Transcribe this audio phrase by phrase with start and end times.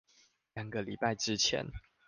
[0.55, 1.63] 兩個禮拜之前